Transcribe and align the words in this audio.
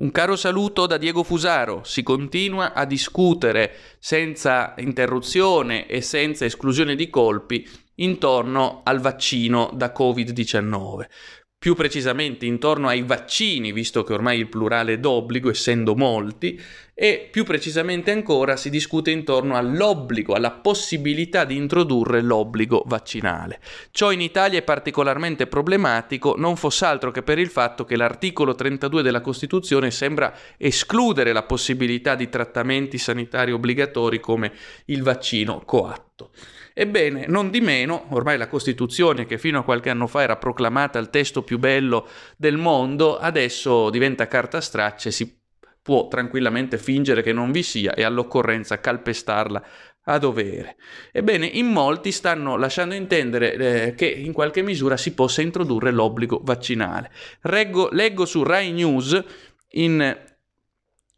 Un 0.00 0.12
caro 0.12 0.36
saluto 0.36 0.86
da 0.86 0.96
Diego 0.96 1.24
Fusaro. 1.24 1.82
Si 1.82 2.04
continua 2.04 2.72
a 2.72 2.84
discutere 2.84 3.74
senza 3.98 4.74
interruzione 4.78 5.88
e 5.88 6.02
senza 6.02 6.44
esclusione 6.44 6.94
di 6.94 7.10
colpi 7.10 7.68
intorno 7.96 8.82
al 8.84 9.00
vaccino 9.00 9.72
da 9.74 9.92
Covid-19 9.92 11.06
più 11.58 11.74
precisamente 11.74 12.46
intorno 12.46 12.86
ai 12.86 13.02
vaccini, 13.02 13.72
visto 13.72 14.04
che 14.04 14.12
ormai 14.12 14.38
il 14.38 14.48
plurale 14.48 14.92
è 14.92 14.98
d'obbligo, 14.98 15.50
essendo 15.50 15.96
molti, 15.96 16.60
e 16.94 17.28
più 17.30 17.42
precisamente 17.42 18.12
ancora 18.12 18.56
si 18.56 18.70
discute 18.70 19.10
intorno 19.10 19.56
all'obbligo, 19.56 20.34
alla 20.34 20.52
possibilità 20.52 21.44
di 21.44 21.56
introdurre 21.56 22.22
l'obbligo 22.22 22.84
vaccinale. 22.86 23.60
Ciò 23.90 24.12
in 24.12 24.20
Italia 24.20 24.60
è 24.60 24.62
particolarmente 24.62 25.48
problematico, 25.48 26.36
non 26.36 26.54
fosse 26.54 26.84
altro 26.84 27.10
che 27.10 27.24
per 27.24 27.40
il 27.40 27.48
fatto 27.48 27.84
che 27.84 27.96
l'articolo 27.96 28.54
32 28.54 29.02
della 29.02 29.20
Costituzione 29.20 29.90
sembra 29.90 30.32
escludere 30.56 31.32
la 31.32 31.42
possibilità 31.42 32.14
di 32.14 32.28
trattamenti 32.28 32.98
sanitari 32.98 33.50
obbligatori 33.50 34.20
come 34.20 34.52
il 34.86 35.02
vaccino 35.02 35.60
coatto. 35.64 36.07
Ebbene, 36.74 37.26
non 37.26 37.50
di 37.50 37.60
meno, 37.60 38.06
ormai 38.10 38.38
la 38.38 38.48
Costituzione, 38.48 39.26
che 39.26 39.38
fino 39.38 39.58
a 39.58 39.64
qualche 39.64 39.90
anno 39.90 40.06
fa 40.06 40.22
era 40.22 40.36
proclamata 40.36 40.98
il 40.98 41.10
testo 41.10 41.42
più 41.42 41.58
bello 41.58 42.08
del 42.36 42.56
mondo, 42.56 43.18
adesso 43.18 43.90
diventa 43.90 44.26
carta 44.26 44.60
straccia 44.60 45.08
e 45.08 45.12
si 45.12 45.36
può 45.82 46.08
tranquillamente 46.08 46.76
fingere 46.76 47.22
che 47.22 47.32
non 47.32 47.50
vi 47.50 47.62
sia 47.62 47.94
e 47.94 48.02
all'occorrenza 48.02 48.78
calpestarla 48.78 49.64
a 50.04 50.18
dovere. 50.18 50.76
Ebbene, 51.12 51.46
in 51.46 51.66
molti 51.66 52.12
stanno 52.12 52.56
lasciando 52.56 52.94
intendere 52.94 53.54
eh, 53.54 53.94
che 53.94 54.06
in 54.06 54.32
qualche 54.32 54.62
misura 54.62 54.96
si 54.96 55.12
possa 55.14 55.42
introdurre 55.42 55.90
l'obbligo 55.90 56.40
vaccinale. 56.42 57.10
Reggo, 57.42 57.88
leggo 57.90 58.24
su 58.24 58.42
Rai 58.42 58.72
News 58.72 59.22
in 59.72 60.16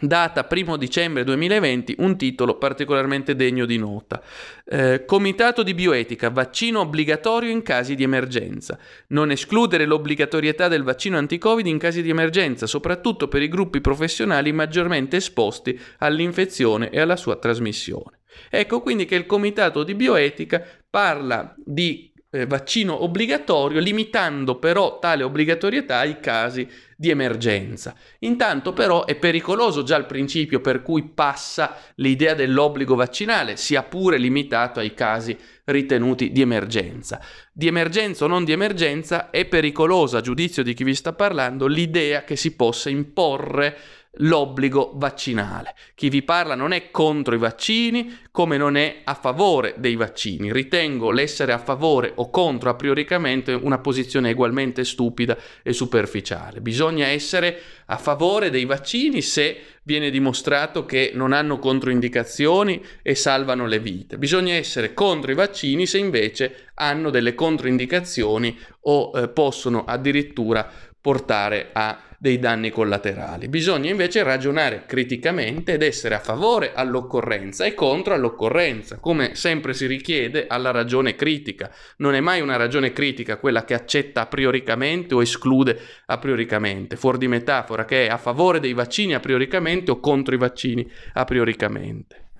data 0.00 0.46
1 0.50 0.76
dicembre 0.76 1.22
2020, 1.22 1.96
un 1.98 2.16
titolo 2.16 2.56
particolarmente 2.56 3.36
degno 3.36 3.66
di 3.66 3.78
nota. 3.78 4.22
Eh, 4.64 5.04
Comitato 5.04 5.62
di 5.62 5.74
bioetica, 5.74 6.30
vaccino 6.30 6.80
obbligatorio 6.80 7.50
in 7.50 7.62
casi 7.62 7.94
di 7.94 8.02
emergenza. 8.02 8.78
Non 9.08 9.30
escludere 9.30 9.84
l'obbligatorietà 9.84 10.68
del 10.68 10.82
vaccino 10.82 11.18
anti-Covid 11.18 11.66
in 11.66 11.78
casi 11.78 12.02
di 12.02 12.10
emergenza, 12.10 12.66
soprattutto 12.66 13.28
per 13.28 13.42
i 13.42 13.48
gruppi 13.48 13.80
professionali 13.80 14.50
maggiormente 14.52 15.16
esposti 15.16 15.78
all'infezione 15.98 16.90
e 16.90 17.00
alla 17.00 17.16
sua 17.16 17.36
trasmissione. 17.36 18.20
Ecco 18.50 18.80
quindi 18.80 19.04
che 19.04 19.14
il 19.14 19.26
Comitato 19.26 19.84
di 19.84 19.94
bioetica 19.94 20.64
parla 20.88 21.54
di 21.56 22.11
eh, 22.34 22.46
vaccino 22.46 23.04
obbligatorio, 23.04 23.78
limitando 23.78 24.58
però 24.58 24.98
tale 24.98 25.22
obbligatorietà 25.22 25.98
ai 25.98 26.18
casi 26.18 26.66
di 26.96 27.10
emergenza. 27.10 27.94
Intanto 28.20 28.72
però 28.72 29.04
è 29.04 29.16
pericoloso 29.16 29.82
già 29.82 29.96
il 29.96 30.06
principio 30.06 30.60
per 30.60 30.82
cui 30.82 31.02
passa 31.02 31.76
l'idea 31.96 32.32
dell'obbligo 32.32 32.94
vaccinale, 32.94 33.56
sia 33.56 33.82
pure 33.82 34.16
limitato 34.16 34.80
ai 34.80 34.94
casi 34.94 35.36
ritenuti 35.64 36.32
di 36.32 36.40
emergenza. 36.40 37.20
Di 37.52 37.66
emergenza 37.66 38.24
o 38.24 38.28
non 38.28 38.44
di 38.44 38.52
emergenza 38.52 39.30
è 39.30 39.44
pericolosa, 39.44 40.18
a 40.18 40.22
giudizio 40.22 40.62
di 40.62 40.72
chi 40.72 40.84
vi 40.84 40.94
sta 40.94 41.12
parlando, 41.12 41.66
l'idea 41.66 42.24
che 42.24 42.36
si 42.36 42.56
possa 42.56 42.88
imporre 42.88 43.76
l'obbligo 44.16 44.92
vaccinale. 44.94 45.74
Chi 45.94 46.10
vi 46.10 46.22
parla 46.22 46.54
non 46.54 46.72
è 46.72 46.90
contro 46.90 47.34
i 47.34 47.38
vaccini 47.38 48.18
come 48.30 48.56
non 48.56 48.76
è 48.76 49.00
a 49.04 49.14
favore 49.14 49.74
dei 49.78 49.96
vaccini. 49.96 50.52
Ritengo 50.52 51.10
l'essere 51.10 51.52
a 51.52 51.58
favore 51.58 52.12
o 52.16 52.28
contro 52.28 52.68
a 52.70 52.74
prioricamente 52.74 53.52
una 53.52 53.78
posizione 53.78 54.32
ugualmente 54.32 54.84
stupida 54.84 55.36
e 55.62 55.72
superficiale. 55.72 56.60
Bisogna 56.60 57.06
essere 57.06 57.60
a 57.86 57.96
favore 57.96 58.50
dei 58.50 58.64
vaccini 58.64 59.22
se 59.22 59.60
viene 59.84 60.10
dimostrato 60.10 60.84
che 60.84 61.12
non 61.14 61.32
hanno 61.32 61.58
controindicazioni 61.58 62.84
e 63.02 63.14
salvano 63.14 63.66
le 63.66 63.80
vite. 63.80 64.18
Bisogna 64.18 64.54
essere 64.54 64.94
contro 64.94 65.30
i 65.32 65.34
vaccini 65.34 65.86
se 65.86 65.98
invece 65.98 66.68
hanno 66.74 67.10
delle 67.10 67.34
controindicazioni 67.34 68.58
o 68.82 69.12
eh, 69.14 69.28
possono 69.28 69.84
addirittura 69.84 70.70
portare 71.00 71.70
a 71.72 72.11
dei 72.22 72.38
danni 72.38 72.70
collaterali. 72.70 73.48
Bisogna 73.48 73.90
invece 73.90 74.22
ragionare 74.22 74.84
criticamente 74.86 75.72
ed 75.72 75.82
essere 75.82 76.14
a 76.14 76.20
favore 76.20 76.72
all'occorrenza 76.72 77.64
e 77.64 77.74
contro 77.74 78.14
all'occorrenza, 78.14 79.00
come 79.00 79.34
sempre 79.34 79.74
si 79.74 79.86
richiede 79.86 80.46
alla 80.46 80.70
ragione 80.70 81.16
critica. 81.16 81.74
Non 81.96 82.14
è 82.14 82.20
mai 82.20 82.40
una 82.40 82.54
ragione 82.54 82.92
critica 82.92 83.38
quella 83.38 83.64
che 83.64 83.74
accetta 83.74 84.20
a 84.20 84.26
prioricamente 84.26 85.14
o 85.14 85.20
esclude 85.20 85.76
a 86.06 86.18
prioricamente, 86.18 86.94
fuori 86.94 87.18
di 87.18 87.26
metafora 87.26 87.84
che 87.84 88.06
è 88.06 88.08
a 88.08 88.18
favore 88.18 88.60
dei 88.60 88.72
vaccini 88.72 89.14
a 89.14 89.20
prioricamente 89.20 89.90
o 89.90 89.98
contro 89.98 90.32
i 90.32 90.38
vaccini 90.38 90.88
a 91.14 91.24
prioricamente. 91.24 92.30